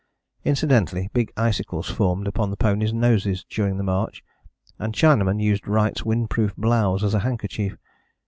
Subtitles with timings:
[0.43, 4.23] Incidentally big icicles formed upon the ponies' noses during the march
[4.79, 7.77] and Chinaman used Wright's windproof blouse as a handkerchief.